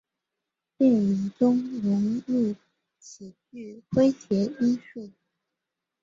[0.79, 2.55] 电影中融入
[2.99, 5.11] 喜剧诙谐因素。